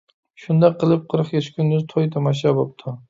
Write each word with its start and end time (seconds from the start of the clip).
شۇنداق 0.45 0.79
قىلىپ، 0.83 1.03
قىرىق 1.11 1.29
كېچە-كۈندۈز 1.35 1.85
توي-تاماشا 1.93 2.55
بوپتۇ. 2.63 2.97